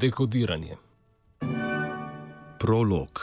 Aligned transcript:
Dekodiranje. 0.00 0.80
Prolog. 2.56 3.20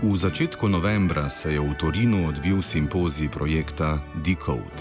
V 0.00 0.16
začetku 0.16 0.68
novembra 0.68 1.28
se 1.28 1.52
je 1.52 1.60
v 1.60 1.76
Torinu 1.76 2.32
odvil 2.32 2.64
simpozij 2.64 3.28
projekta 3.28 4.00
Decode. 4.24 4.80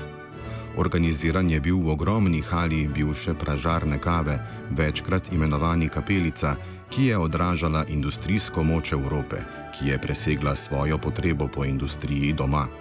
Organiziran 0.80 1.52
je 1.52 1.60
bil 1.60 1.84
v 1.84 1.92
ogromni 1.92 2.40
hali 2.40 2.88
bivše 2.88 3.36
pražarne 3.36 4.00
kave, 4.00 4.40
večkrat 4.72 5.36
imenovani 5.36 5.92
kapelica, 5.92 6.56
ki 6.88 7.12
je 7.12 7.18
odražala 7.20 7.84
industrijsko 7.92 8.64
moč 8.64 8.96
Evrope, 8.96 9.44
ki 9.76 9.92
je 9.92 10.00
presegla 10.00 10.56
svojo 10.56 10.96
potrebo 10.96 11.52
po 11.52 11.68
industriji 11.68 12.32
doma. 12.32 12.79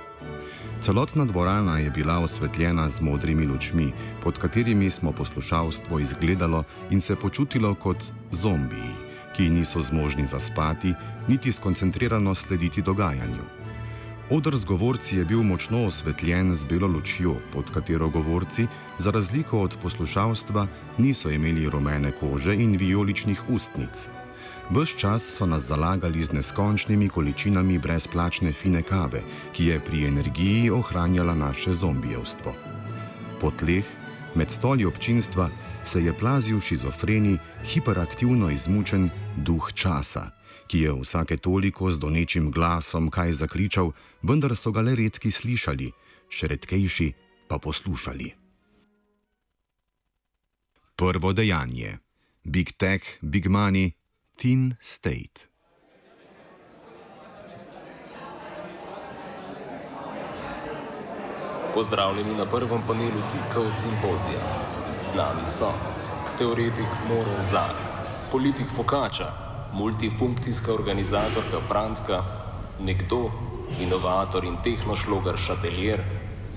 Celotna 0.80 1.24
dvorana 1.24 1.78
je 1.78 1.90
bila 1.90 2.18
osvetljena 2.18 2.88
z 2.88 3.00
modrimi 3.00 3.46
lučmi, 3.46 3.92
pod 4.22 4.38
katerimi 4.38 4.90
smo 4.90 5.12
poslušalstvo 5.12 5.98
izgledalo 5.98 6.64
in 6.90 7.00
se 7.00 7.16
počutilo 7.16 7.74
kot 7.74 8.04
zombiji, 8.32 8.92
ki 9.36 9.50
niso 9.50 9.80
zmožni 9.80 10.26
zaspati, 10.26 10.94
niti 11.28 11.52
skoncentrirano 11.52 12.34
slediti 12.34 12.82
dogajanju. 12.82 13.42
Odr 14.30 14.56
z 14.56 14.64
govorci 14.64 15.16
je 15.16 15.24
bil 15.24 15.42
močno 15.42 15.84
osvetljen 15.86 16.54
z 16.54 16.64
belo 16.64 16.86
lučjo, 16.86 17.34
pod 17.52 17.70
katero 17.74 18.08
govorci, 18.08 18.66
za 18.98 19.10
razliko 19.10 19.60
od 19.60 19.76
poslušalstva, 19.82 20.66
niso 20.98 21.30
imeli 21.30 21.70
rumene 21.70 22.12
kože 22.12 22.54
in 22.54 22.76
vijoličnih 22.76 23.42
ustnic. 23.48 24.08
Ves 24.68 24.92
čas 24.92 25.24
so 25.24 25.46
nas 25.46 25.62
zalagali 25.64 26.20
z 26.24 26.32
neskončnimi 26.32 27.08
količinami 27.08 27.78
brezplačne 27.78 28.52
fine 28.52 28.82
kave, 28.82 29.22
ki 29.52 29.66
je 29.66 29.80
pri 29.80 30.04
energiji 30.06 30.70
ohranjala 30.70 31.34
naše 31.34 31.72
zombijevstvo. 31.72 32.52
Po 33.40 33.50
tleh, 33.50 33.84
med 34.34 34.50
stoli 34.50 34.84
občinstva, 34.84 35.50
se 35.84 36.04
je 36.04 36.12
plazil 36.12 36.60
šizofreni, 36.60 37.38
hiperaktivno 37.64 38.50
izmučen 38.50 39.10
duh 39.36 39.72
časa, 39.72 40.30
ki 40.66 40.80
je 40.80 40.92
vsake 41.00 41.36
toliko 41.36 41.90
z 41.90 41.98
donečim 41.98 42.50
glasom 42.52 43.10
kaj 43.10 43.32
zakričal, 43.32 43.92
vendar 44.22 44.56
so 44.56 44.72
ga 44.72 44.84
le 44.84 44.94
redki 44.94 45.30
slišali, 45.30 45.92
še 46.28 46.46
redkejši 46.46 47.12
pa 47.48 47.56
poslušali. 47.58 48.34
Prvo 50.96 51.32
dejanje: 51.32 51.98
Big 52.44 52.76
Tech, 52.76 53.16
Big 53.22 53.48
Money, 53.48 53.96
Thin 54.40 54.76
State. 54.80 55.48
Pozdravljeni 61.74 62.36
na 62.36 62.46
prvem 62.46 62.82
panelu 62.86 63.22
Dikov 63.32 63.66
simpozija. 63.76 64.42
Z 65.02 65.14
nami 65.16 65.46
so 65.46 65.72
teoretik 66.38 66.86
Moro 67.08 67.42
Zar, 67.50 67.74
politik 68.30 68.66
Fokača, 68.76 69.32
multifunkcijska 69.72 70.72
organizatorka 70.72 71.60
Franska, 71.68 72.22
nekdo, 72.80 73.30
inovator 73.80 74.44
in 74.44 74.54
tehnošlogar 74.62 75.36
Šateljer 75.36 76.04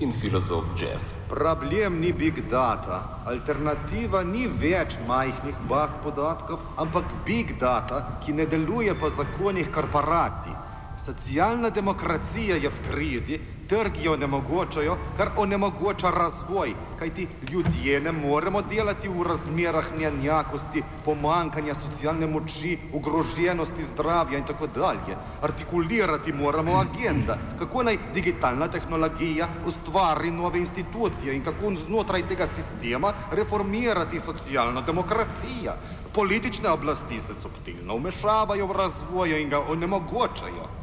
in 0.00 0.12
filozof 0.12 0.64
Jeff. 0.78 1.21
Problem 1.32 1.98
ni 1.98 2.12
big 2.12 2.42
data. 2.44 3.22
Alternativa 3.24 4.20
ni 4.20 4.44
več 4.44 4.98
majhnih 5.08 5.56
baz 5.64 5.94
podatkov, 6.04 6.60
ampak 6.76 7.08
big 7.24 7.54
data, 7.56 8.18
ki 8.20 8.34
ne 8.36 8.44
deluje 8.44 8.92
po 9.00 9.08
zakonih 9.08 9.70
korporacij. 9.72 10.52
Socialna 11.00 11.70
demokracija 11.72 12.58
je 12.60 12.68
v 12.68 12.82
krizi, 12.84 13.40
trgi 13.72 14.04
jo 14.04 14.12
onemogočajo, 14.12 14.96
kar 15.16 15.30
onemogoča 15.36 16.10
razvoj, 16.10 16.74
kajti 16.98 17.28
ljudje 17.50 18.00
ne 18.00 18.12
moremo 18.12 18.60
delati 18.62 19.08
v 19.08 19.24
razmerah 19.24 19.86
neenakosti, 19.98 20.82
pomankanja 21.04 21.74
socialne 21.74 22.26
moči, 22.26 22.76
ogroženosti 22.92 23.82
zdravja 23.82 24.38
in 24.38 24.44
tako 24.44 24.66
dalje. 24.66 25.16
Artikulirati 25.42 26.32
moramo 26.32 26.76
agenda, 26.80 27.38
kako 27.58 27.82
naj 27.82 27.96
digitalna 28.14 28.68
tehnologija 28.68 29.48
ustvari 29.66 30.30
nove 30.30 30.58
institucije 30.58 31.36
in 31.36 31.44
kako 31.44 31.72
znotraj 31.86 32.26
tega 32.28 32.46
sistema 32.46 33.12
reformirati 33.30 34.20
socialno 34.20 34.82
demokracijo. 34.82 35.72
Politične 36.14 36.68
oblasti 36.68 37.20
se 37.20 37.34
subtilno 37.34 37.96
vmešavajo 37.96 38.66
v 38.66 38.78
razvoj 38.82 39.42
in 39.42 39.48
ga 39.48 39.64
onemogočajo. 39.68 40.81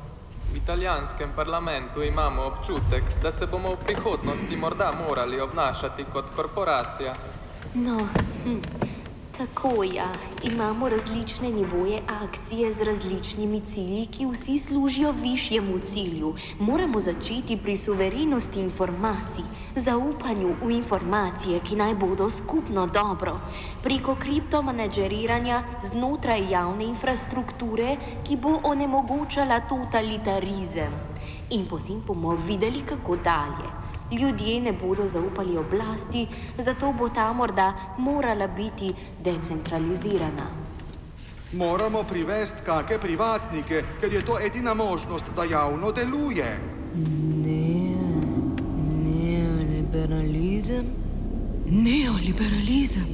V 0.53 0.57
italijanskem 0.57 1.31
parlamentu 1.35 2.03
imamo 2.03 2.45
občutek, 2.45 3.03
da 3.23 3.31
se 3.31 3.47
bomo 3.47 3.69
v 3.69 3.85
prihodnosti 3.85 4.55
morda 4.55 4.91
morali 5.07 5.41
obnašati 5.41 6.05
kot 6.13 6.25
korporacija. 6.35 7.13
No, 7.73 7.97
hm, 8.43 8.59
tako 9.39 9.83
ja, 9.83 10.11
imamo 10.43 10.89
različne 10.89 11.49
nivoje 11.51 11.99
akcije 12.23 12.71
z 12.71 12.83
različnimi 12.83 13.61
cilji, 13.61 14.05
ki 14.05 14.25
vsi 14.25 14.57
služijo 14.57 15.11
višjemu 15.11 15.79
cilju. 15.79 16.33
Moramo 16.59 16.99
začeti 16.99 17.57
pri 17.57 17.75
suverenosti 17.75 18.59
informacij, 18.59 19.43
zaupanju 19.75 20.55
v 20.63 20.71
informacije, 20.71 21.59
ki 21.59 21.75
naj 21.75 21.95
bodo 21.95 22.29
skupno 22.29 22.87
dobro, 22.87 23.39
preko 23.83 24.15
kriptomenedžeriranja 24.15 25.63
znotraj 25.83 26.51
javne 26.51 26.83
infrastrukture, 26.83 27.97
ki 28.27 28.35
bo 28.35 28.59
onemogočala 28.63 29.59
totalitarizem. 29.59 30.91
In 31.49 31.65
potem 31.65 32.03
bomo 32.07 32.35
videli, 32.35 32.81
kako 32.81 33.15
dalje. 33.15 33.78
Ljudje 34.11 34.61
ne 34.61 34.73
bodo 34.73 35.07
zaupali 35.07 35.57
oblasti, 35.57 36.27
zato 36.57 36.93
bo 36.93 37.09
ta 37.09 37.33
morda 37.33 37.73
morala 37.97 38.47
biti 38.47 38.93
decentralizirana. 39.23 40.69
Moramo 41.53 42.03
privesti 42.03 42.61
kakšne 42.65 42.99
privatnike, 42.99 43.83
ker 44.01 44.13
je 44.13 44.21
to 44.25 44.39
edina 44.39 44.73
možnost, 44.73 45.33
da 45.35 45.43
javno 45.43 45.91
deluje. 45.91 46.59
Ne, 47.45 47.95
neoliberalizem. 49.05 50.85
Neoliberalizem. 51.65 53.05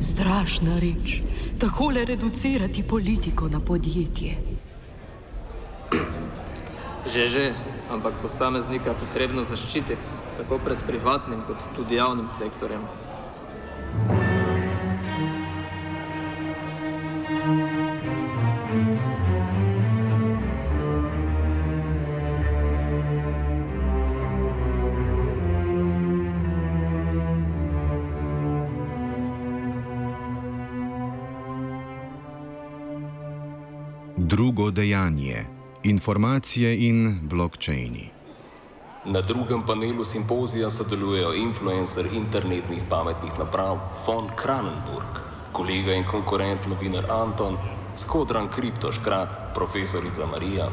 Strašna 0.00 0.78
reč. 0.78 1.22
Takole 1.58 2.04
reducirati 2.04 2.82
politiko 2.82 3.48
na 3.48 3.60
podjetje. 3.60 4.36
Že, 7.06 7.28
že, 7.28 7.52
ampak 7.90 8.14
posameznika 8.22 8.90
je 8.90 8.98
potrebno 9.04 9.42
zaščititi, 9.42 10.18
tako 10.38 10.58
pred 10.64 10.82
privatnim, 10.86 11.42
kot 11.46 11.70
tudi 11.76 11.98
javnim 11.98 12.28
sektorjem. 12.28 12.86
Drugo 34.30 34.70
dejanje: 34.70 35.59
informacije 35.82 36.88
in 36.88 37.18
blockchaini. 37.22 38.10
Na 39.04 39.20
drugem 39.20 39.62
panelu 39.66 40.04
simpozija 40.04 40.70
sodelujejo 40.70 41.34
influencer 41.34 42.06
internetnih 42.12 42.82
pametnih 42.88 43.38
naprav 43.38 43.78
von 44.06 44.26
Kranenburg, 44.36 45.20
kolega 45.52 45.94
in 45.94 46.04
konkurent 46.04 46.66
novinar 46.66 47.10
Anton, 47.10 47.56
skodran 47.96 48.48
kriptoškrat, 48.48 49.54
profesorica 49.54 50.26
Marija, 50.26 50.68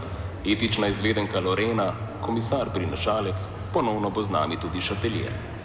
etična 0.46 0.88
izvedenka 0.88 1.40
Lorena, 1.40 1.94
komisar 2.22 2.74
prinašalec, 2.74 3.48
ponovno 3.74 4.10
bo 4.10 4.24
z 4.24 4.30
nami 4.30 4.60
tudi 4.60 4.82
šateljer. 4.82 5.57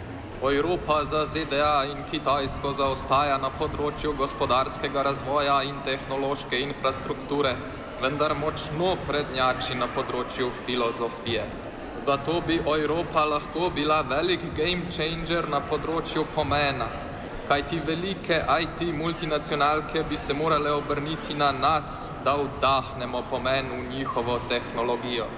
Evropa 0.51 1.03
za 1.03 1.25
ZDA 1.25 1.85
in 1.91 2.01
Kitajsko 2.11 2.73
zaostaja 2.75 3.37
na 3.39 3.47
področju 3.55 4.11
gospodarskega 4.19 5.03
razvoja 5.07 5.61
in 5.63 5.77
tehnološke 5.85 6.59
infrastrukture, 6.59 7.53
vendar 8.01 8.35
močno 8.35 8.89
prednjači 9.07 9.77
na 9.79 9.87
področju 9.87 10.49
filozofije. 10.65 11.45
Zato 11.95 12.41
bi 12.47 12.57
Evropa 12.59 13.23
lahko 13.23 13.69
bila 13.69 14.01
velik 14.01 14.43
game 14.57 14.91
changer 14.91 15.47
na 15.47 15.61
področju 15.63 16.25
pomena, 16.35 16.89
kajti 17.47 17.79
velike 17.87 18.41
IT 18.65 18.83
multinacionalke 18.99 20.03
bi 20.09 20.17
se 20.17 20.35
morale 20.35 20.75
obrniti 20.75 21.39
na 21.39 21.53
nas, 21.55 22.09
da 22.25 22.35
vdahnemo 22.35 23.23
pomen 23.31 23.71
v 23.77 23.81
njihovo 23.95 24.41
tehnologijo. 24.51 25.31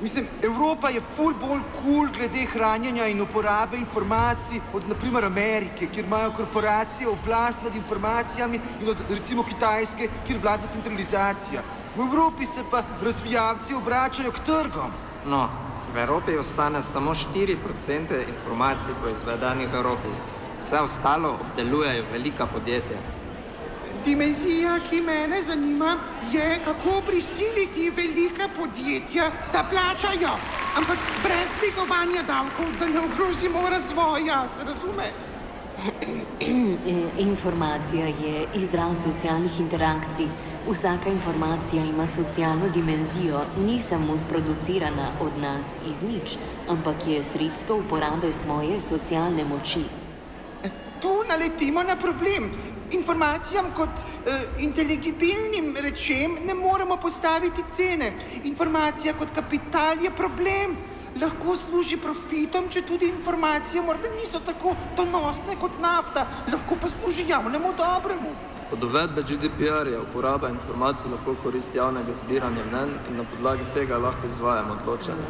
Mislim, 0.00 0.26
Evropa 0.42 0.88
je 0.88 1.00
ful 1.16 1.34
bolj 1.40 1.60
kul 1.60 1.82
cool 1.82 2.08
glede 2.16 2.46
hranjenja 2.52 3.06
in 3.06 3.20
uporabe 3.20 3.76
informacij 3.76 4.60
od 4.72 4.88
naprimer 4.88 5.24
Amerike, 5.24 5.86
kjer 5.86 6.04
imajo 6.04 6.32
korporacije 6.32 7.08
oblast 7.08 7.62
nad 7.62 7.76
informacijami 7.76 8.60
in 8.80 8.88
od 8.88 9.04
recimo 9.10 9.42
Kitajske, 9.42 10.08
kjer 10.26 10.38
vlada 10.42 10.66
centralizacija. 10.68 11.62
V 11.96 12.00
Evropi 12.00 12.46
se 12.46 12.64
pa 12.70 12.82
razvijalci 13.02 13.74
obračajo 13.74 14.32
k 14.32 14.40
trgom. 14.40 14.90
No, 15.26 15.48
V 15.92 15.98
Evropi 15.98 16.38
ostane 16.38 16.82
samo 16.82 17.14
4% 17.14 18.28
informacij 18.28 18.94
proizvedenih 19.00 19.68
v 19.68 19.74
Evropi. 19.74 20.08
Vse 20.60 20.80
ostalo 20.80 21.38
obdelujejo 21.40 22.04
velika 22.12 22.46
podjetja. 22.46 22.96
Dimenzija, 24.04 24.78
ki 24.90 25.00
mene 25.00 25.42
zanima, 25.42 25.96
je, 26.32 26.58
kako 26.64 27.00
prisiliti 27.06 27.90
velika 27.96 28.48
podjetja, 28.56 29.24
da 29.52 29.64
plačajo, 29.70 30.32
ampak 30.76 30.98
brez 31.22 31.52
dvigovanja 31.60 32.22
davkov, 32.26 32.66
da 32.78 32.86
ne 32.86 33.00
ogrozimo 33.00 33.60
razvoja, 33.70 34.48
se 34.48 34.66
razume? 34.66 35.12
Informacija 37.30 38.06
je 38.06 38.46
izraz 38.54 39.02
socialnih 39.02 39.60
interakcij. 39.60 40.26
Vsaka 40.70 41.10
informacija 41.10 41.84
ima 41.84 42.06
socialno 42.06 42.68
dimenzijo, 42.68 43.40
ni 43.58 43.80
samo 43.80 44.18
sproducirana 44.18 45.10
od 45.20 45.38
nas 45.38 45.78
iz 45.90 46.02
nič, 46.02 46.36
ampak 46.68 47.06
je 47.06 47.22
sredstvo 47.22 47.76
uporabe 47.76 48.32
svoje 48.32 48.80
socialne 48.80 49.44
moči. 49.44 49.84
Tu 51.00 51.08
naletimo 51.28 51.82
na 51.82 51.96
problem. 51.96 52.52
Informacijam 52.92 53.70
kot 53.76 53.88
uh, 53.88 54.32
inteligibilnim 54.58 55.74
rečem 55.82 56.36
ne 56.46 56.54
moremo 56.54 56.96
postaviti 56.96 57.62
cene. 57.70 58.12
Informacija 58.44 59.14
kot 59.18 59.30
kapital 59.34 60.04
je 60.04 60.10
problem. 60.16 60.76
Lahko 61.20 61.56
služi 61.56 61.98
profitom, 62.00 62.68
če 62.72 62.82
tudi 62.88 63.08
informacije 63.08 63.82
morda 63.82 64.08
niso 64.16 64.40
tako 64.40 64.72
donosne 64.96 65.58
kot 65.60 65.76
nafta, 65.80 66.24
lahko 66.52 66.78
pa 66.80 66.88
služi 66.88 67.26
javnemu 67.28 67.74
dobremu. 67.76 68.32
Od 68.72 68.84
uvedbe 68.84 69.22
GDPR-ja 69.22 70.00
uporaba 70.00 70.48
informacij 70.48 71.10
lahko 71.12 71.34
koristi 71.42 71.78
javnega 71.78 72.12
zbiranja 72.12 72.64
mnen 72.64 72.96
in 73.10 73.20
na 73.20 73.24
podlagi 73.24 73.68
tega 73.74 73.98
lahko 73.98 74.26
izvajamo 74.26 74.78
odločanje. 74.80 75.28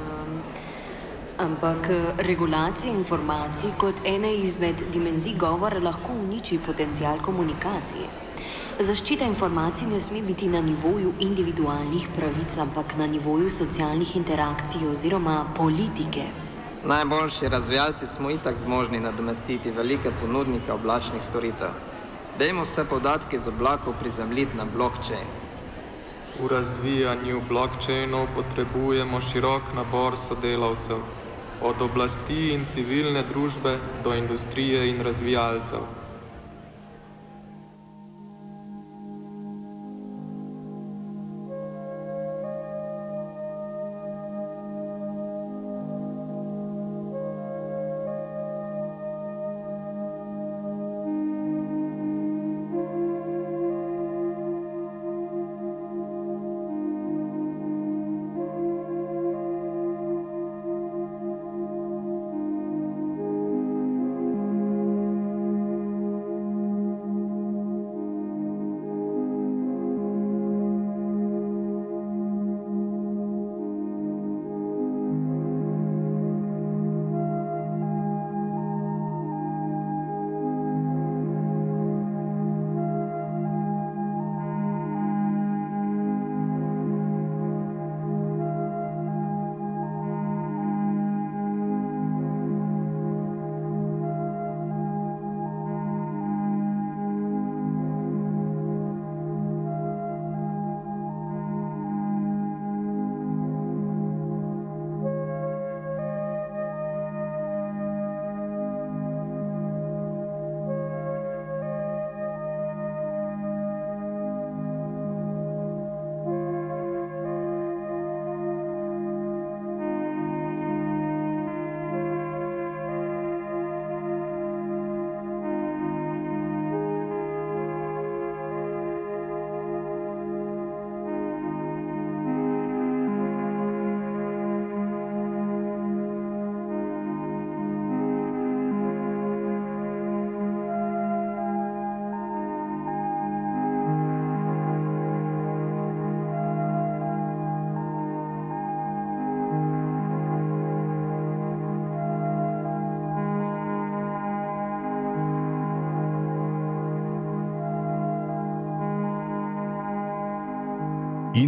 Ampak 1.42 1.88
regulacija 2.18 2.92
informacij 2.94 3.70
kot 3.78 4.00
ene 4.06 4.28
izmed 4.34 4.82
dimenzij 4.92 5.34
govora 5.38 5.80
lahko 5.82 6.12
uniči 6.12 6.58
potencial 6.66 7.18
komunikacije. 7.18 8.06
Zaščita 8.80 9.26
informacij 9.26 9.88
ne 9.90 9.98
sme 10.00 10.22
biti 10.22 10.46
na 10.48 10.60
nivoju 10.62 11.12
individualnih 11.20 12.04
pravic, 12.16 12.56
ampak 12.62 12.94
na 12.98 13.06
nivoju 13.06 13.50
socialnih 13.50 14.16
interakcij 14.16 14.86
oziroma 14.90 15.34
politike. 15.56 16.22
Najboljši 16.84 17.48
razvijalci 17.48 18.06
smo 18.06 18.30
itak 18.30 18.58
zmožni 18.58 19.00
nadomestiti 19.00 19.70
velike 19.70 20.12
ponudnike 20.20 20.72
oblačnih 20.72 21.22
storitev. 21.22 21.74
Dajmo 22.38 22.62
vse 22.62 22.84
podatke 22.84 23.38
z 23.38 23.48
oblakov 23.48 23.98
prizemljiti 23.98 24.56
na 24.56 24.64
blockchain. 24.76 25.26
V 26.40 26.48
razvijanju 26.48 27.42
blokčejnov 27.48 28.30
potrebujemo 28.34 29.20
širok 29.20 29.74
nabor 29.74 30.16
sodelavcev, 30.16 31.02
od 31.62 31.82
oblasti 31.82 32.52
in 32.52 32.64
civilne 32.64 33.22
družbe 33.22 33.78
do 34.04 34.14
industrije 34.14 34.88
in 34.90 35.02
razvijalcev. 35.02 36.01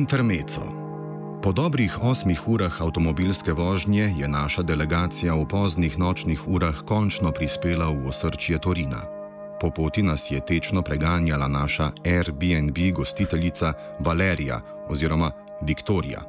Intermeco. 0.04 0.60
Po 1.42 1.52
dobrih 1.52 2.04
osmih 2.04 2.48
urah 2.48 2.82
avtomobilske 2.82 3.52
vožnje 3.52 4.12
je 4.18 4.28
naša 4.28 4.62
delegacija 4.62 5.32
v 5.34 5.46
poznih 5.48 5.98
nočnih 5.98 6.42
urah 6.48 6.82
končno 6.84 7.32
prispela 7.32 7.88
v 7.88 8.08
osrčje 8.12 8.58
Torina. 8.58 9.00
Po 9.60 9.70
poti 9.70 10.02
nas 10.02 10.28
je 10.30 10.44
tečno 10.44 10.82
preganjala 10.82 11.48
naša 11.48 11.90
Airbnb 12.04 12.76
gostiteljica 12.92 13.72
Valerija 14.00 14.60
oziroma 14.88 15.30
Viktorija. 15.62 16.20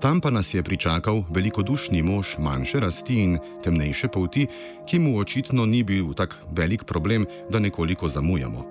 Tam 0.00 0.20
pa 0.20 0.30
nas 0.30 0.54
je 0.54 0.62
pričakal 0.62 1.24
velikodušni 1.30 2.02
mož 2.02 2.38
manjše 2.38 2.80
rasti 2.80 3.18
in 3.24 3.38
temnejše 3.64 4.08
polti, 4.08 4.46
ki 4.86 4.98
mu 4.98 5.18
očitno 5.18 5.66
ni 5.66 5.82
bil 5.82 6.14
tak 6.14 6.38
velik 6.52 6.84
problem, 6.84 7.26
da 7.50 7.58
nekoliko 7.58 8.08
zamujamo. 8.08 8.64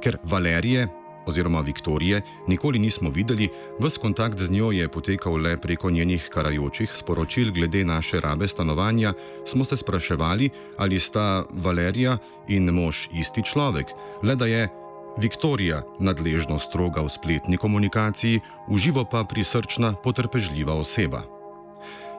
Ker 0.00 0.18
Valerije 0.22 0.88
oziroma 1.28 1.60
Viktorije 1.60 2.22
nikoli 2.46 2.78
nismo 2.78 3.10
videli, 3.10 3.48
ves 3.80 3.98
kontakt 3.98 4.40
z 4.40 4.50
njo 4.50 4.72
je 4.72 4.88
potekal 4.88 5.36
le 5.36 5.56
preko 5.56 5.90
njenih 5.90 6.28
karajočih 6.32 6.90
sporočil 6.94 7.52
glede 7.52 7.84
naše 7.84 8.20
rabe 8.20 8.48
stanovanja, 8.48 9.14
smo 9.44 9.64
se 9.64 9.76
spraševali, 9.76 10.50
ali 10.76 11.00
sta 11.00 11.44
Valerija 11.50 12.18
in 12.48 12.70
mož 12.70 13.08
isti 13.12 13.42
človek, 13.42 13.86
le 14.22 14.36
da 14.36 14.46
je 14.46 14.68
Viktorija 15.18 15.82
nadležno 15.98 16.58
stroga 16.58 17.02
v 17.02 17.10
spletni 17.10 17.56
komunikaciji, 17.56 18.40
uživo 18.68 19.04
pa 19.04 19.24
prisrčna, 19.24 19.92
potrpežljiva 19.92 20.74
oseba. 20.74 21.22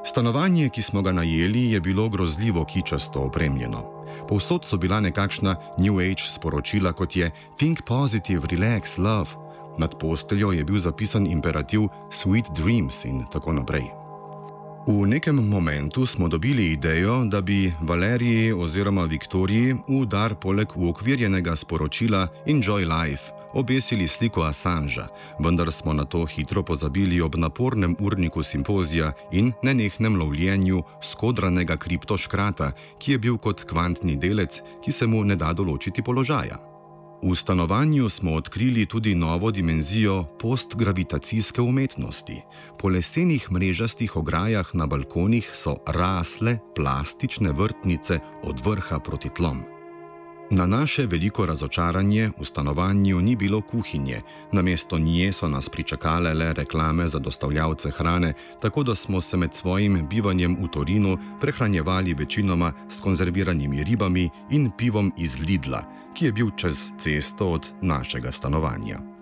Stanovanje, 0.06 0.70
ki 0.70 0.82
smo 0.82 1.02
ga 1.02 1.12
najeli, 1.12 1.72
je 1.72 1.80
bilo 1.80 2.10
grozljivo 2.10 2.66
kičasto 2.66 3.20
opremljeno. 3.20 3.99
Povsod 4.30 4.62
so 4.66 4.78
bila 4.78 5.02
nekakšna 5.02 5.82
New 5.82 5.98
Age 5.98 6.30
sporočila, 6.30 6.94
kot 6.94 7.16
je 7.16 7.32
Think 7.58 7.82
positive, 7.82 8.46
relax, 8.46 9.02
love. 9.02 9.34
Nad 9.78 9.98
posteljo 9.98 10.52
je 10.52 10.64
bil 10.64 10.78
zapisan 10.78 11.26
imperativ 11.26 11.90
Sweet 12.14 12.54
dreams 12.54 13.06
in 13.06 13.26
tako 13.34 13.54
naprej. 13.58 13.90
V 14.88 15.08
nekem 15.08 15.36
momentu 15.36 16.06
smo 16.06 16.28
dobili 16.28 16.72
idejo, 16.72 17.26
da 17.26 17.42
bi 17.42 17.74
Valeriji 17.82 18.54
oziroma 18.54 19.04
Viktoriji 19.04 19.74
v 19.90 20.06
dar 20.06 20.36
poleg 20.36 20.68
uokvirjenega 20.76 21.56
sporočila 21.56 22.28
Enjoy 22.46 22.86
life 22.86 23.39
obesili 23.54 24.08
sliko 24.08 24.42
Assangea, 24.42 25.08
vendar 25.40 25.72
smo 25.72 25.94
na 25.94 26.06
to 26.06 26.26
hitro 26.26 26.64
pozabili 26.64 27.22
ob 27.22 27.36
napornem 27.36 27.96
urniku 28.00 28.44
simpozija 28.44 29.12
in 29.32 29.52
nenehnem 29.64 30.16
lovljenju 30.16 30.84
skodranega 31.02 31.78
kriptoškrata, 31.78 32.72
ki 33.00 33.12
je 33.12 33.18
bil 33.18 33.38
kot 33.38 33.64
kvantni 33.64 34.16
delec, 34.16 34.62
ki 34.84 34.92
se 34.92 35.08
mu 35.08 35.24
ne 35.24 35.36
da 35.36 35.54
določiti 35.54 36.04
položaja. 36.04 36.60
V 37.24 37.36
stanovanju 37.36 38.10
smo 38.10 38.34
odkrili 38.34 38.86
tudi 38.86 39.16
novo 39.16 39.52
dimenzijo 39.52 40.24
postgravitacijske 40.40 41.62
umetnosti. 41.62 42.42
Po 42.80 42.90
lesenih 42.90 43.52
mrežastih 43.52 44.16
ograjah 44.16 44.70
na 44.74 44.88
balkonih 44.88 45.52
so 45.54 45.76
rasle 45.88 46.58
plastične 46.76 47.52
vrtnice 47.52 48.20
od 48.44 48.66
vrha 48.66 49.00
proti 49.00 49.30
tlom. 49.30 49.79
Na 50.52 50.66
naše 50.66 51.06
veliko 51.06 51.46
razočaranje 51.46 52.32
v 52.40 52.46
stanovanju 52.46 53.22
ni 53.22 53.36
bilo 53.36 53.62
kuhinje, 53.62 54.22
namesto 54.52 54.98
nje 55.00 55.32
so 55.32 55.48
nas 55.48 55.70
pričakale 55.70 56.34
le 56.34 56.54
reklame 56.54 57.08
za 57.08 57.20
dostavljavce 57.20 57.92
hrane, 57.92 58.34
tako 58.62 58.84
da 58.84 58.96
smo 58.96 59.22
se 59.22 59.38
med 59.38 59.54
svojim 59.54 60.08
bivanjem 60.10 60.58
v 60.62 60.68
Torinu 60.68 61.18
prehranjevali 61.40 62.14
večinoma 62.14 62.74
s 62.90 63.00
konzerviranimi 63.00 63.84
ribami 63.84 64.30
in 64.50 64.72
pivom 64.78 65.14
iz 65.18 65.40
Lidla, 65.40 65.84
ki 66.14 66.26
je 66.26 66.32
bil 66.32 66.50
čez 66.58 66.92
cesto 66.98 67.50
od 67.50 67.72
našega 67.82 68.32
stanovanja. 68.32 69.19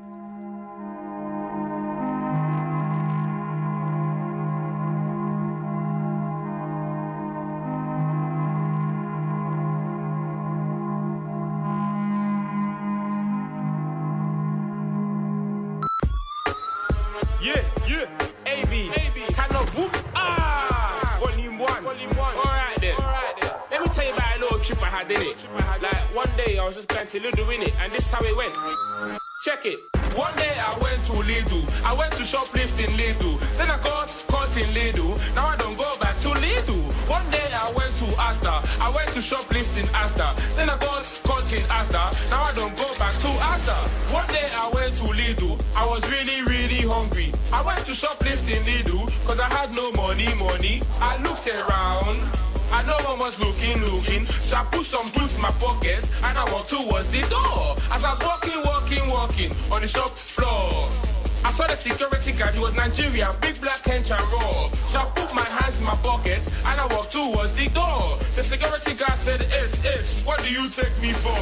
Was 26.67 26.75
just 26.75 26.89
going 26.89 27.07
to 27.07 27.17
in 27.17 27.62
it, 27.62 27.74
and 27.79 27.93
this 27.93 28.05
is 28.05 28.12
how 28.12 28.19
it 28.21 28.36
went. 28.36 28.53
Check 29.45 29.65
it. 29.65 29.79
One 30.19 30.36
day 30.36 30.51
I 30.59 30.75
went 30.83 31.00
to 31.07 31.13
Lidl. 31.24 31.63
I 31.86 31.93
went 31.95 32.12
to 32.19 32.24
shoplift 32.24 32.75
in 32.83 32.91
Lidl. 33.00 33.39
Then 33.55 33.71
I 33.71 33.77
got 33.83 34.12
caught 34.27 34.51
in 34.57 34.67
Lidl. 34.75 35.15
Now 35.33 35.47
I 35.47 35.55
don't 35.55 35.77
go 35.77 35.88
back 36.01 36.19
to 36.27 36.29
Lidl. 36.36 36.83
One 37.07 37.24
day 37.31 37.47
I 37.53 37.71
went 37.71 37.95
to 38.03 38.07
Asda. 38.19 38.67
I 38.81 38.91
went 38.91 39.07
to 39.15 39.19
shoplift 39.19 39.79
in 39.79 39.88
Asda. 39.95 40.36
Then 40.57 40.69
I 40.69 40.77
got 40.77 41.07
caught 41.24 41.47
in 41.53 41.63
Asda. 41.71 42.12
Now 42.29 42.43
I 42.43 42.51
don't 42.51 42.75
go 42.75 42.91
back 43.00 43.13
to 43.13 43.29
Asda. 43.47 43.77
One 44.12 44.27
day 44.27 44.50
I 44.51 44.69
went 44.74 44.93
to 44.95 45.03
Lidl. 45.03 45.55
I 45.74 45.86
was 45.88 46.03
really, 46.12 46.41
really 46.41 46.83
hungry. 46.83 47.31
I 47.53 47.62
went 47.63 47.86
to 47.86 47.93
shoplift 47.93 48.51
in 48.51 48.62
Lidl 48.63 49.05
because 49.21 49.39
I 49.39 49.47
had 49.47 49.74
no 49.74 49.93
money, 49.93 50.27
money. 50.36 50.81
I 51.00 51.15
looked 51.24 51.47
around. 51.47 52.46
I 52.71 52.83
know 52.86 52.97
one 53.07 53.19
was 53.19 53.39
looking, 53.39 53.81
looking. 53.83 54.25
So 54.25 54.57
I 54.57 54.63
put 54.65 54.86
some 54.86 55.09
juice 55.12 55.36
in 55.36 55.41
my 55.41 55.51
pocket 55.51 56.03
and 56.24 56.38
I 56.38 56.43
walked 56.51 56.69
towards 56.69 57.07
the 57.07 57.21
door. 57.29 57.75
As 57.91 58.03
I 58.03 58.12
was 58.12 58.19
walking, 58.19 58.62
walking, 58.63 59.09
walking 59.09 59.51
on 59.71 59.81
the 59.81 59.88
shop 59.88 60.12
floor. 60.12 60.89
I 61.45 61.51
saw 61.51 61.67
the 61.67 61.75
security 61.75 62.33
guard, 62.33 62.55
he 62.55 62.59
was 62.59 62.75
Nigerian, 62.75 63.29
big 63.41 63.59
black 63.62 63.81
hench 63.83 64.12
and 64.12 64.25
raw. 64.33 64.69
So 64.91 65.00
I 65.00 65.05
put 65.15 65.33
my 65.33 65.45
hands 65.45 65.79
in 65.79 65.86
my 65.86 65.95
pocket 66.03 66.41
and 66.65 66.81
I 66.81 66.86
walked 66.91 67.12
towards 67.13 67.53
the 67.53 67.69
door. 67.69 68.17
The 68.36 68.43
security 68.43 68.93
guard 68.95 69.15
said, 69.15 69.41
Is, 69.41 69.71
is, 69.86 70.21
what 70.25 70.43
do 70.43 70.50
you 70.51 70.67
take 70.69 70.91
me 71.01 71.13
for? 71.13 71.39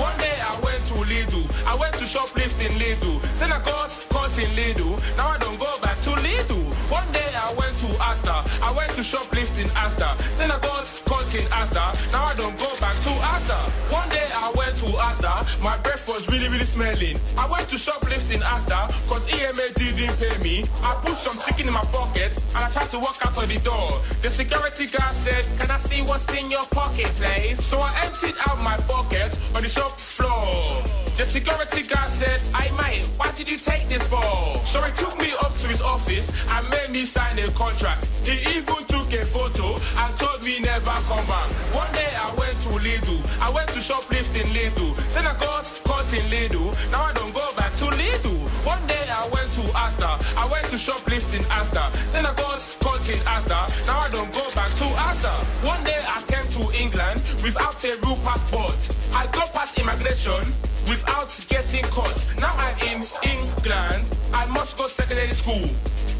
One 0.00 0.16
day 0.18 0.34
I 0.40 0.58
went 0.64 0.82
to 0.90 0.94
Lidl, 1.06 1.44
I 1.66 1.76
went 1.76 1.94
to 2.02 2.04
shoplift 2.04 2.58
in 2.64 2.72
Lidl. 2.80 3.20
Then 3.38 3.52
I 3.52 3.62
got 3.64 3.90
caught 4.08 4.36
in 4.38 4.50
Lidl, 4.58 4.98
now 5.16 5.28
I 5.28 5.38
don't 5.38 5.58
go 5.58 5.70
back 5.80 5.93
to 6.04 6.10
Lidl. 6.20 6.60
One 6.92 7.10
day 7.12 7.30
I 7.32 7.48
went 7.56 7.72
to 7.80 7.88
Asta. 7.96 8.44
I 8.60 8.70
went 8.76 8.92
to 8.92 9.00
shoplift 9.00 9.56
in 9.56 9.68
Asda. 9.72 10.12
Then 10.36 10.50
I 10.50 10.58
got 10.60 10.84
caught 11.06 11.34
in 11.34 11.46
Asta. 11.48 11.96
now 12.12 12.24
I 12.24 12.34
don't 12.34 12.56
go 12.58 12.68
back 12.78 12.94
to 13.08 13.12
Asta. 13.32 13.56
One 13.88 14.08
day 14.10 14.28
I 14.36 14.52
went 14.54 14.76
to 14.84 14.88
Asta. 15.00 15.32
my 15.62 15.78
breath 15.78 16.06
was 16.06 16.28
really, 16.28 16.48
really 16.48 16.68
smelling. 16.68 17.16
I 17.38 17.48
went 17.48 17.70
to 17.70 17.76
shoplift 17.76 18.28
in 18.34 18.40
Asda, 18.40 18.92
cause 19.08 19.24
EMA 19.32 19.66
didn't 19.76 20.16
pay 20.20 20.36
me. 20.44 20.64
I 20.82 20.92
put 21.00 21.16
some 21.16 21.38
chicken 21.46 21.68
in 21.68 21.74
my 21.74 21.86
pocket 21.88 22.36
and 22.54 22.62
I 22.64 22.68
tried 22.68 22.90
to 22.90 22.98
walk 22.98 23.18
out 23.24 23.42
of 23.42 23.48
the 23.48 23.58
door. 23.60 24.02
The 24.20 24.28
security 24.28 24.86
guard 24.86 25.14
said, 25.14 25.44
Can 25.58 25.70
I 25.70 25.78
see 25.78 26.02
what's 26.02 26.28
in 26.34 26.50
your 26.50 26.66
pocket, 26.66 27.08
please? 27.16 27.64
So 27.64 27.80
I 27.80 27.92
emptied 28.04 28.36
out 28.46 28.60
my 28.60 28.76
pocket 28.92 29.32
on 29.56 29.62
the 29.62 29.68
shop 29.70 29.98
floor. 29.98 31.03
The 31.16 31.24
security 31.24 31.82
guard 31.86 32.10
said, 32.10 32.40
Hey 32.50 32.74
mate, 32.74 33.06
why 33.16 33.30
did 33.32 33.48
you 33.48 33.56
take 33.56 33.88
this 33.88 34.02
for? 34.08 34.18
So 34.66 34.82
he 34.82 34.90
took 34.98 35.16
me 35.16 35.30
up 35.40 35.56
to 35.62 35.68
his 35.68 35.80
office 35.80 36.26
and 36.50 36.68
made 36.70 36.90
me 36.90 37.06
sign 37.06 37.38
a 37.38 37.46
contract. 37.52 38.06
He 38.26 38.34
even 38.58 38.82
took 38.90 39.06
a 39.14 39.22
photo 39.24 39.78
and 39.78 40.10
told 40.18 40.42
me 40.42 40.58
never 40.58 40.90
come 41.06 41.24
back. 41.30 41.48
One 41.70 41.90
day 41.92 42.10
I 42.18 42.34
went 42.34 42.58
to 42.66 42.70
Lidl. 42.82 43.22
I 43.40 43.48
went 43.50 43.68
to 43.70 43.78
shoplift 43.78 44.34
in 44.34 44.48
Lidl. 44.50 44.96
Then 45.14 45.24
I 45.26 45.38
got 45.38 45.62
caught 45.84 46.12
in 46.12 46.26
Lidl. 46.34 46.74
Now 46.90 47.04
I 47.04 47.12
don't 47.12 47.32
go 47.32 47.46
back 47.54 47.70
to 47.78 47.84
Lidl. 47.94 48.34
One 48.66 48.84
day 48.88 49.06
I 49.06 49.28
went 49.30 49.52
to 49.54 49.62
Asta. 49.70 50.18
I 50.36 50.48
went 50.50 50.66
to 50.70 50.76
shoplift 50.76 51.30
in 51.38 51.44
Asda. 51.44 51.94
Then 52.10 52.26
I 52.26 52.34
got 52.34 52.58
caught 52.80 53.08
in 53.08 53.20
Asta. 53.22 53.70
Now 53.86 54.00
I 54.00 54.10
don't 54.10 54.32
go 54.34 54.50
back 54.50 54.70
to 54.82 54.86
Asta. 54.98 55.30
One 55.62 55.82
day 55.84 56.02
I 56.08 56.18
came 56.26 56.48
to 56.58 56.76
England 56.76 57.22
without 57.44 57.78
a 57.84 57.94
real 58.02 58.18
passport. 58.26 58.74
I 59.14 59.26
got 59.30 59.54
past 59.54 59.78
immigration 59.78 60.42
without 60.88 61.30
getting 61.48 61.84
caught. 61.86 62.18
Now 62.38 62.54
I'm 62.56 62.76
in 62.88 63.04
England. 63.22 64.04
I 64.32 64.46
must 64.46 64.76
go 64.76 64.86
secondary 64.88 65.34
school. 65.34 65.68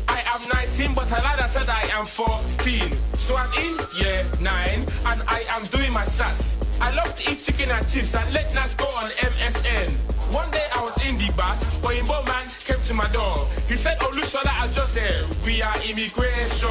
I 0.09 0.23
am 0.35 0.49
19, 0.49 0.95
but 0.95 1.11
I 1.13 1.23
lied 1.23 1.41
and 1.41 1.51
said 1.51 1.69
I 1.69 1.83
am 1.99 2.07
14. 2.07 2.93
So 3.17 3.37
I'm 3.37 3.53
in 3.55 3.79
year 3.97 4.25
9 4.41 4.49
and 5.07 5.23
I 5.29 5.45
am 5.51 5.65
doing 5.67 5.93
my 5.93 6.05
stats. 6.05 6.55
I 6.81 6.93
love 6.95 7.15
to 7.15 7.33
eat 7.33 7.41
chicken 7.41 7.71
and 7.71 7.89
chips 7.89 8.15
and 8.15 8.33
let 8.35 8.53
nights 8.55 8.75
go 8.75 8.87
on 8.87 9.11
MSN. 9.11 9.91
One 10.33 10.51
day 10.51 10.67
I 10.75 10.83
was 10.83 10.97
in 11.07 11.17
the 11.17 11.33
bus, 11.37 11.63
but 11.81 11.95
a 11.95 12.03
man 12.27 12.47
came 12.65 12.81
to 12.89 12.95
my 12.95 13.09
door. 13.13 13.47
He 13.69 13.77
said, 13.77 13.99
Oh, 14.01 14.11
Lushola, 14.11 14.51
I 14.51 14.67
just 14.73 14.95
said, 14.95 15.27
we 15.45 15.63
are 15.63 15.77
immigration. 15.83 16.69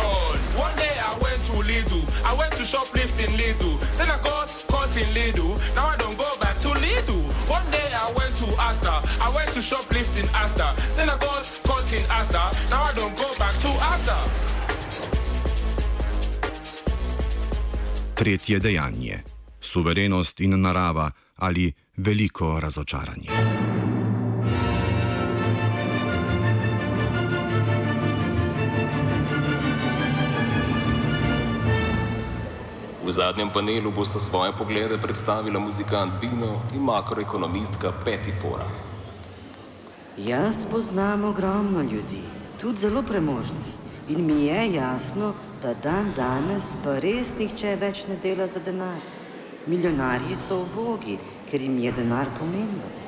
One 0.59 0.75
day 0.75 0.91
I 0.99 1.17
went 1.21 1.41
to 1.47 1.53
Lidl. 1.63 2.03
I 2.25 2.33
went 2.35 2.51
to 2.53 2.63
shoplift 2.63 3.23
in 3.23 3.31
Lidl. 3.39 3.79
Then 3.97 4.09
I 4.09 4.21
got 4.23 4.49
caught 4.67 4.95
in 4.97 5.07
Lidl. 5.15 5.55
Now 5.75 5.87
I 5.87 5.97
don't 5.97 6.17
go 6.17 6.29
back 6.41 6.59
to 6.59 6.69
Lidl. 6.69 7.32
One 7.49 7.71
day 7.71 7.91
I 7.91 8.07
went 8.17 8.33
to 8.37 8.45
Asda. 8.55 9.03
I 9.19 9.29
went 9.35 9.49
to 9.53 9.59
shoplift 9.59 10.17
in 10.19 10.27
Asda. 10.27 10.75
Then 10.95 11.09
I 11.09 11.17
got 11.17 11.43
caught 11.67 11.93
in 11.93 12.03
Asda. 12.07 12.43
Now 12.69 12.83
I 12.83 12.93
don't 12.95 13.15
go 13.17 13.27
back 13.37 13.53
to 13.61 13.67
Asda. 13.67 14.17
Tretje 18.15 18.59
dejanje: 18.59 19.23
suverenost 19.61 20.39
in 20.39 20.61
narava 20.61 21.11
ali 21.35 21.73
veliko 21.97 22.59
razočaranje. 22.59 23.72
V 33.03 33.11
zadnjem 33.11 33.51
panelu 33.51 33.91
bosta 33.91 34.19
svoje 34.19 34.51
poglede 34.57 34.97
predstavila 34.97 35.59
muzikant 35.59 36.13
Bino 36.21 36.61
in 36.73 36.79
makroekonomistka 36.81 37.91
Peti 38.05 38.31
Fora. 38.41 38.67
Jaz 40.17 40.63
poznam 40.71 41.23
ogromno 41.23 41.81
ljudi, 41.81 42.23
tudi 42.61 42.79
zelo 42.79 43.03
premožnih. 43.03 43.75
In 44.09 44.25
mi 44.25 44.45
je 44.45 44.73
jasno, 44.73 45.33
da 45.61 45.73
dan 45.73 46.13
danes 46.15 46.75
pa 46.83 46.99
res 46.99 47.35
nihče 47.39 47.75
več 47.75 48.07
ne 48.07 48.15
dela 48.23 48.47
za 48.47 48.59
denar. 48.59 48.99
Milijonarji 49.67 50.35
so 50.35 50.63
ubogi, 50.63 51.17
ker 51.51 51.61
jim 51.61 51.77
je 51.79 51.91
denar 51.91 52.31
pomemben. 52.39 52.99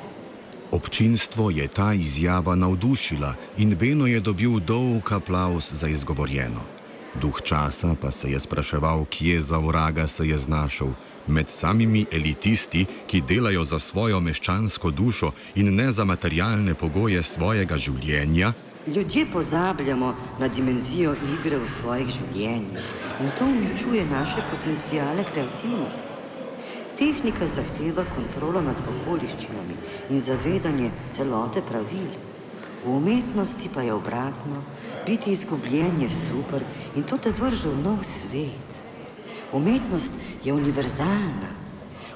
Občinstvo 0.72 1.50
je 1.50 1.68
ta 1.68 1.92
izjava 1.92 2.54
navdušila 2.54 3.34
in 3.56 3.76
Beno 3.76 4.06
je 4.06 4.20
dobil 4.20 4.60
dolg 4.60 5.12
aplaus 5.12 5.72
za 5.72 5.88
izgovorjeno. 5.88 6.75
Duh 7.20 7.40
časa 7.42 7.94
pa 8.00 8.10
se 8.10 8.30
je 8.30 8.40
spraševal, 8.40 9.04
kje 9.04 9.40
za 9.40 9.58
vraga 9.58 10.06
se 10.06 10.28
je 10.28 10.38
znašel. 10.38 10.88
Med 11.26 11.50
samimi 11.50 12.06
elitisti, 12.12 12.86
ki 13.06 13.20
delajo 13.20 13.64
za 13.64 13.78
svojo 13.78 14.20
meščansko 14.20 14.90
dušo 14.90 15.32
in 15.54 15.74
ne 15.74 15.92
za 15.92 16.04
materialne 16.04 16.74
pogoje 16.74 17.22
svojega 17.22 17.76
življenja, 17.76 18.52
Ljudje 18.86 19.26
pozabljamo 19.32 20.14
na 20.40 20.48
dimenzijo 20.48 21.14
igre 21.34 21.58
v 21.58 21.68
svojih 21.68 22.06
življenjih 22.06 22.84
in 23.20 23.32
to 23.38 23.48
uničuje 23.50 24.04
naše 24.10 24.44
potencijale 24.50 25.24
kreativnosti. 25.32 26.14
Tehnika 26.98 27.48
zahteva 27.50 28.04
kontrolo 28.14 28.62
nad 28.62 28.78
okoliščinami 28.92 29.80
in 30.10 30.22
zavedanje 30.22 30.92
celote 31.10 31.64
pravil. 31.66 32.14
V 32.86 32.88
umetnosti 32.88 33.68
pa 33.74 33.82
je 33.82 33.92
obratno, 33.92 34.62
biti 35.06 35.32
izgubljen 35.32 36.00
je 36.00 36.08
super 36.08 36.62
in 36.94 37.02
to 37.02 37.18
te 37.18 37.32
vrže 37.34 37.68
v 37.68 37.82
nov 37.82 38.04
svet. 38.06 38.84
Umetnost 39.52 40.12
je 40.44 40.52
univerzalna. 40.52 41.50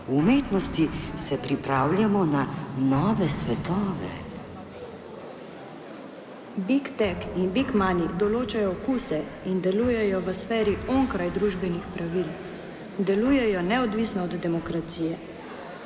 V 0.09 0.15
umetnosti 0.15 0.89
se 1.17 1.39
pripravljamo 1.39 2.25
na 2.25 2.47
nove 2.79 3.29
svetove. 3.29 4.15
Big 6.57 6.89
Tech 6.97 7.27
in 7.37 7.50
Big 7.50 7.75
Money 7.75 8.07
določajo 8.19 8.71
okuse 8.71 9.25
in 9.50 9.61
delujejo 9.62 10.23
v 10.23 10.35
sferi 10.35 10.79
onkraj 10.87 11.31
družbenih 11.35 11.87
pravil. 11.97 12.31
Delujejo 12.99 13.62
neodvisno 13.62 14.25
od 14.25 14.35
demokracije. 14.43 15.19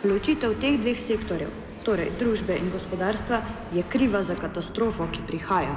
Ločitev 0.05 0.59
teh 0.61 0.77
dveh 0.81 1.01
sektorjev, 1.01 1.53
torej 1.85 2.15
družbe 2.19 2.57
in 2.57 2.71
gospodarstva, 2.73 3.41
je 3.77 3.83
kriva 3.89 4.25
za 4.25 4.35
katastrofo, 4.35 5.09
ki 5.13 5.27
prihaja. 5.29 5.75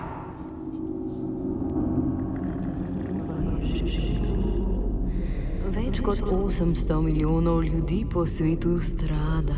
Več 5.77 5.99
kot 6.03 6.23
800 6.23 7.01
milijonov 7.03 7.63
ljudi 7.63 8.05
po 8.09 8.25
svetu 8.27 8.79
strada. 8.83 9.57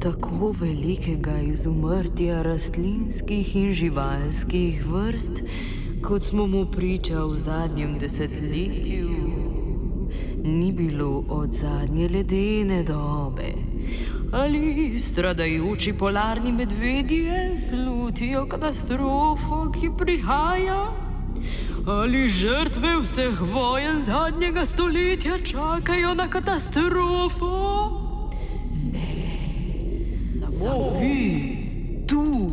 Tako 0.00 0.54
velikega 0.60 1.40
izumrtja 1.44 2.40
rastlinskih 2.42 3.56
in 3.56 3.74
živalskih 3.76 4.80
vrst, 4.86 5.42
kot 6.06 6.24
smo 6.24 6.46
mu 6.46 6.64
priča 6.72 7.24
v 7.24 7.36
zadnjem 7.36 7.98
desetletju, 8.00 9.10
ni 10.44 10.72
bilo 10.72 11.24
od 11.28 11.52
zadnje 11.52 12.08
ledene 12.08 12.80
dobe. 12.82 13.69
Ali 14.32 14.98
stradajoči 14.98 15.92
polarni 15.92 16.52
medvedje 16.52 17.58
slutijo 17.58 18.46
katastrofo, 18.46 19.72
ki 19.74 19.90
prihaja? 19.98 20.92
Ali 21.86 22.28
žrtve 22.28 22.94
vseh 23.02 23.40
vojen 23.40 24.00
zadnjega 24.00 24.64
stoletja 24.64 25.38
čakajo 25.38 26.14
na 26.14 26.28
katastrofo? 26.30 27.56
Ne, 28.92 29.26
samo 30.28 31.00
vi, 31.00 32.04
tu, 32.06 32.52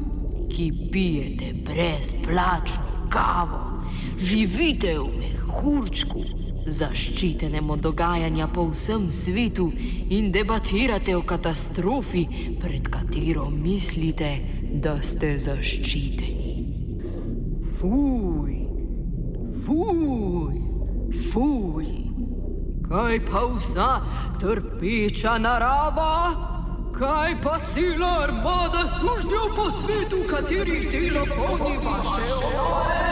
ki 0.49 0.71
pijete 0.91 1.53
brezplačno 1.65 3.05
kavo, 3.09 3.83
živite 4.17 4.97
v 4.99 5.07
mehurčku, 5.19 6.19
zaščitenem 6.67 7.69
od 7.69 7.79
dogajanja 7.79 8.47
po 8.53 8.67
vsem 8.71 9.11
svetu 9.11 9.71
in 10.09 10.31
debatirate 10.31 11.15
o 11.15 11.21
katastrofi, 11.21 12.27
pred 12.61 12.87
katero 12.91 13.49
mislite, 13.49 14.31
da 14.83 15.01
ste 15.01 15.37
zaščiteni. 15.39 16.55
Fuj! 17.79 18.57
Fuj, 19.67 20.55
fuj, 21.31 21.87
kaj 22.87 23.17
pa 23.27 23.41
vsa 23.51 23.87
trpeča 24.39 25.33
narava, 25.43 26.13
kaj 26.95 27.35
pa 27.43 27.57
cela 27.67 28.11
armada 28.23 28.87
služnjev 28.87 29.51
po 29.55 29.67
svetu, 29.71 30.23
katerih 30.29 30.87
delo 30.91 31.25
polni 31.35 31.75
vaše 31.83 32.31
oči. 32.31 33.07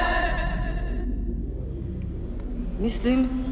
Mislim, 2.80 3.45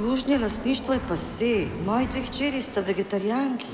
sužnje 0.00 0.38
lastništvo 0.38 0.94
je 0.94 1.00
pa 1.08 1.16
se, 1.16 1.66
moji 1.86 2.06
dve 2.06 2.22
hčeri 2.22 2.62
sta 2.62 2.80
vegetarijanki. 2.80 3.66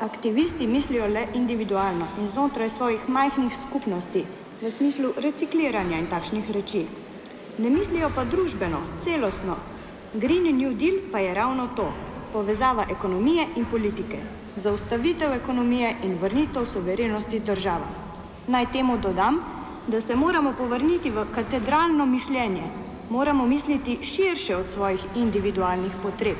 Aktivisti 0.00 0.66
mislijo 0.66 1.06
le 1.06 1.26
individualno 1.34 2.06
in 2.20 2.28
znotraj 2.28 2.70
svojih 2.70 3.08
majhnih 3.08 3.52
skupnosti, 3.58 4.24
v 4.62 4.70
smislu 4.70 5.10
recikliranja 5.16 5.98
in 5.98 6.06
takšnih 6.06 6.50
reči. 6.50 6.86
Ne 7.58 7.70
mislijo 7.70 8.08
pa 8.14 8.24
družbeno, 8.24 8.80
celostno. 9.00 9.56
Green 10.14 10.56
New 10.56 10.72
Deal 10.72 10.96
pa 11.12 11.18
je 11.18 11.34
ravno 11.34 11.66
to: 11.76 11.92
povezava 12.32 12.86
ekonomije 12.90 13.46
in 13.56 13.66
politike, 13.70 14.18
zaustavitev 14.56 15.32
ekonomije 15.32 15.96
in 16.04 16.16
vrnitev 16.22 16.64
soverenosti 16.64 17.40
državam. 17.40 17.92
Naj 18.46 18.72
temu 18.72 18.96
dodam, 18.98 19.44
da 19.88 20.00
se 20.00 20.16
moramo 20.16 20.54
povrniti 20.58 21.10
v 21.10 21.26
katedralno 21.34 22.06
mišljenje, 22.06 22.62
moramo 23.10 23.46
misliti 23.46 23.98
širše 24.02 24.56
od 24.56 24.68
svojih 24.68 25.00
individualnih 25.16 25.92
potreb. 26.02 26.36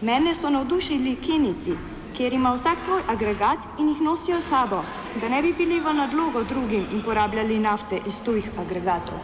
Mene 0.00 0.34
so 0.34 0.50
navdušili 0.50 1.16
Kenici, 1.16 1.72
kjer 2.16 2.32
ima 2.32 2.54
vsak 2.54 2.80
svoj 2.80 3.02
agregat 3.08 3.58
in 3.78 3.88
jih 3.88 4.00
nosijo 4.00 4.40
sabo, 4.40 4.82
da 5.20 5.28
ne 5.28 5.42
bi 5.42 5.52
bili 5.52 5.80
v 5.80 5.94
nadlogo 5.94 6.44
drugim 6.44 6.86
in 6.92 7.02
porabljali 7.02 7.58
nafte 7.58 8.00
iz 8.06 8.20
tujih 8.24 8.50
agregatov. 8.58 9.18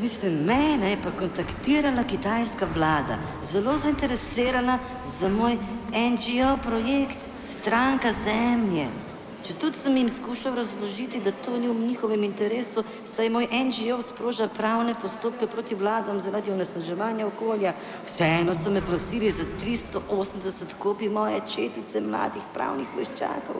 Mislim, 0.00 0.32
mene 0.32 0.90
je 0.90 0.96
pa 1.02 1.10
kontaktirala 1.10 2.02
kitajska 2.04 2.66
vlada, 2.74 3.18
zelo 3.42 3.76
zainteresirana 3.76 4.78
za 5.06 5.28
moj 5.28 5.56
NGO 5.92 6.56
projekt 6.62 7.28
Stranka 7.44 8.12
Zemlje. 8.24 9.11
Če 9.42 9.56
tudi 9.58 9.74
sem 9.74 9.96
jim 9.98 10.06
skušal 10.06 10.54
razložiti, 10.54 11.18
da 11.20 11.32
to 11.34 11.56
ni 11.58 11.66
v 11.66 11.74
njihovem 11.74 12.22
interesu, 12.24 12.84
saj 13.04 13.30
moj 13.34 13.48
NGO 13.50 13.96
sproža 14.06 14.46
pravne 14.48 14.94
postopke 14.94 15.48
proti 15.50 15.74
vladam 15.74 16.20
zaradi 16.22 16.52
onesnaževanja 16.54 17.26
okolja, 17.26 17.74
vseeno 18.06 18.54
so 18.54 18.70
me 18.70 18.84
prosili 18.86 19.30
za 19.34 19.46
380 19.64 20.76
kopij 20.78 21.10
moje 21.10 21.40
četice 21.54 22.00
mladih 22.00 22.46
pravnih 22.54 22.94
vojščakov. 22.94 23.58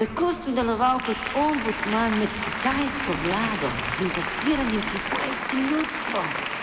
Tako 0.00 0.32
sem 0.34 0.58
deloval 0.58 0.98
kot 1.06 1.34
ombudsman 1.38 2.18
med 2.18 2.40
kitajsko 2.46 3.18
vlado 3.26 3.70
in 4.00 4.10
zatiranim 4.16 4.88
kitajskim 4.90 5.70
ljudstvom. 5.70 6.59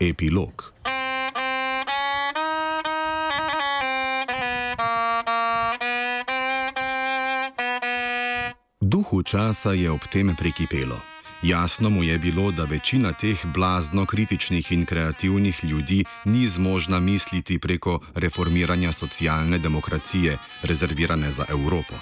Epilog. 0.00 0.72
Duhu 8.80 9.22
časa 9.22 9.72
je 9.72 9.90
ob 9.90 10.00
tem 10.12 10.36
prekipelo. 10.36 10.96
Jasno 11.42 11.90
mu 11.90 12.02
je 12.02 12.18
bilo, 12.18 12.50
da 12.50 12.64
večina 12.64 13.12
teh 13.12 13.46
blazno 13.46 14.06
kritičnih 14.06 14.72
in 14.72 14.86
kreativnih 14.86 15.64
ljudi 15.64 16.04
ni 16.24 16.46
zmožna 16.46 17.00
misliti 17.00 17.58
preko 17.58 18.00
reformiranja 18.14 18.92
socialne 18.92 19.58
demokracije, 19.58 20.38
rezervirane 20.62 21.30
za 21.30 21.44
Evropo. 21.48 21.94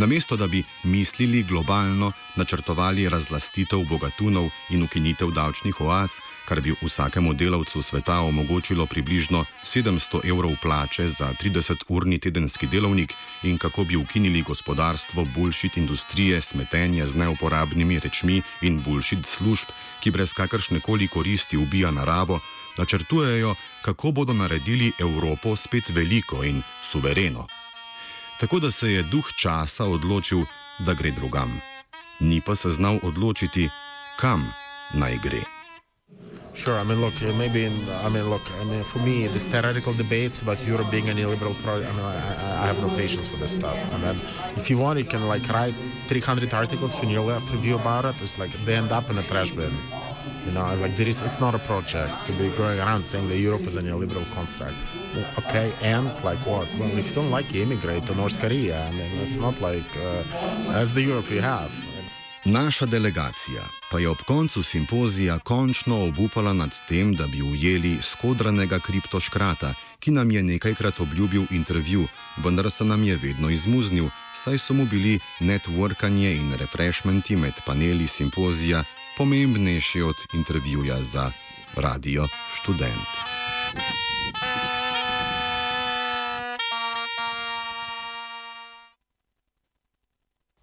Namesto 0.00 0.36
da 0.36 0.46
bi 0.46 0.62
mislili 0.84 1.42
globalno, 1.42 2.12
načrtovali 2.36 3.08
razlastitev 3.08 3.82
bogatunov 3.88 4.48
in 4.70 4.82
ukinitev 4.82 5.30
davčnih 5.30 5.80
oaz, 5.80 6.10
kar 6.48 6.60
bi 6.60 6.72
vsakemu 6.82 7.34
delavcu 7.34 7.82
sveta 7.82 8.20
omogočilo 8.20 8.86
približno 8.86 9.44
700 9.64 10.20
evrov 10.30 10.56
plače 10.62 11.08
za 11.08 11.34
30-urni 11.42 12.18
tedenski 12.18 12.66
delovnik 12.66 13.12
in 13.42 13.58
kako 13.58 13.84
bi 13.84 13.96
ukinili 13.96 14.42
gospodarstvo 14.42 15.26
bulšit 15.34 15.76
industrije, 15.76 16.40
smetenje 16.40 17.06
z 17.06 17.16
neuporabnimi 17.16 17.98
rečmi 17.98 18.42
in 18.62 18.82
bulšit 18.82 19.26
služb, 19.26 19.68
ki 20.00 20.10
brez 20.10 20.32
kakršne 20.32 20.80
koli 20.80 21.08
koristi 21.08 21.56
ubija 21.56 21.90
naravo, 21.90 22.40
načrtujejo, 22.78 23.54
kako 23.84 24.10
bodo 24.10 24.32
naredili 24.32 24.92
Evropo 24.98 25.56
spet 25.56 25.88
veliko 25.88 26.44
in 26.44 26.62
suvereno 26.92 27.59
tako 28.40 28.58
da 28.58 28.70
se 28.70 28.92
je 28.92 29.02
duh 29.02 29.32
časa 29.42 29.84
odločil, 29.84 30.44
da 30.78 30.94
gre 30.94 31.10
drugam. 31.10 31.60
Ni 32.20 32.40
pa 32.46 32.56
se 32.56 32.70
znal 32.70 32.98
odločiti, 33.02 33.68
kam 34.20 34.52
naj 34.94 35.18
gre. 35.22 35.42
Sure, 36.54 36.80
I 36.80 36.84
mean, 36.84 37.00
look, 37.00 37.14
maybe, 37.38 37.64
in, 37.64 37.72
I 37.88 38.08
mean, 38.08 38.28
look, 38.28 38.42
I 38.60 38.64
mean, 38.64 38.82
for 38.82 38.98
me, 38.98 39.28
this 39.28 39.44
theoretical 39.44 39.94
debates 39.94 40.42
about 40.42 40.58
Europe 40.66 40.90
being 40.90 41.08
a 41.08 41.14
neoliberal 41.14 41.54
project, 41.62 41.88
I 41.88 41.96
mean, 41.96 42.04
I, 42.04 42.64
I 42.64 42.66
have 42.66 42.80
no 42.80 42.88
patience 42.96 43.26
for 43.28 43.36
this 43.36 43.52
stuff. 43.52 43.78
I 43.94 43.98
mean, 43.98 44.20
if 44.56 44.68
you 44.68 44.76
want, 44.76 44.98
you 44.98 45.04
can 45.04 45.28
like 45.28 45.48
write 45.48 45.74
300 46.08 46.52
articles 46.52 46.94
for 46.94 47.06
New 47.06 47.22
Left 47.22 47.50
Review 47.52 47.76
about 47.76 48.04
it. 48.04 48.20
It's 48.20 48.36
like 48.36 48.50
they 48.64 48.74
end 48.74 48.90
up 48.90 49.08
in 49.10 49.18
a 49.18 49.22
trash 49.22 49.52
bin. 49.52 49.72
You 50.44 50.52
know, 50.52 50.74
like 50.82 50.96
there 50.96 51.08
is, 51.08 51.22
it's 51.22 51.40
not 51.40 51.54
a 51.54 51.60
project 51.60 52.26
to 52.26 52.32
be 52.32 52.48
going 52.50 52.80
around 52.80 53.04
saying 53.04 53.28
that 53.28 53.38
Europe 53.38 53.62
is 53.62 53.76
a 53.76 53.82
neoliberal 53.82 54.26
construct. 54.34 54.74
Okay, 55.38 55.72
and 55.82 56.08
like 56.24 56.38
what? 56.46 56.68
Well, 56.78 56.98
if 56.98 57.08
you 57.08 57.14
don't 57.14 57.30
like, 57.30 57.52
you 57.52 57.62
immigrate 57.62 58.06
to 58.06 58.14
North 58.14 58.38
Korea. 58.40 58.86
I 58.86 58.90
mean, 58.90 59.10
it's 59.22 59.36
not 59.36 59.60
like 59.60 59.90
uh, 59.96 60.22
that's 60.72 60.92
the 60.92 61.02
Europe 61.02 61.28
we 61.30 61.40
have. 61.40 61.70
Naša 62.44 62.86
delegacija 62.86 63.62
pa 63.90 63.98
je 63.98 64.08
ob 64.08 64.16
koncu 64.26 64.62
simpozija 64.62 65.38
končno 65.38 66.04
obupala 66.04 66.52
nad 66.52 66.70
tem, 66.88 67.14
da 67.14 67.26
bi 67.26 67.42
ujeli 67.42 67.98
skodranega 68.02 68.78
kriptoškrata, 68.78 69.74
ki 69.98 70.10
nam 70.10 70.30
je 70.30 70.42
nekajkrat 70.42 71.00
obljubil 71.00 71.42
intervju, 71.50 72.06
vendar 72.44 72.70
se 72.70 72.84
nam 72.84 73.04
je 73.04 73.16
vedno 73.16 73.50
izmuznil, 73.50 74.08
saj 74.34 74.58
so 74.58 74.74
mu 74.74 74.86
bili 74.86 75.18
networkanje 75.40 76.34
in 76.36 76.54
refreshmenti 76.54 77.36
med 77.36 77.54
paneli 77.66 78.06
simpozija 78.06 78.84
pomembnejši 79.18 80.02
od 80.02 80.16
intervjuja 80.34 81.02
za 81.02 81.32
radio 81.76 82.28
študent. 82.54 83.39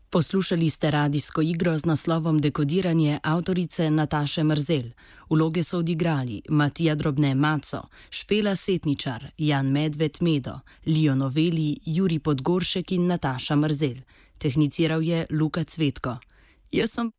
Poslušali 0.09 0.69
ste 0.69 0.91
radijsko 0.91 1.41
igro 1.41 1.77
z 1.77 1.85
naslovom 1.85 2.41
Dekodiranje 2.41 3.19
avtorice 3.23 3.89
Nataše 3.89 4.43
Mrzel. 4.43 4.83
Vloge 5.29 5.63
so 5.63 5.79
odigrali 5.79 6.41
Matija 6.49 6.95
Drobne 6.95 7.35
Maco, 7.35 7.81
Špela 8.09 8.55
Setničar, 8.55 9.27
Jan 9.37 9.71
Medved 9.71 10.17
Medo, 10.21 10.59
Lijo 10.85 11.15
Noveli, 11.15 11.79
Juri 11.85 12.19
Podgoršek 12.19 12.91
in 12.91 13.07
Nataša 13.07 13.55
Mrzel. 13.55 13.97
Tehniciral 14.37 15.03
je 15.03 15.25
Luka 15.29 15.63
Cvetko. 15.63 16.17
Jaz 16.71 16.91
sem 16.91 17.17